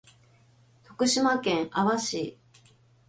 [0.83, 2.39] 徳島県阿波市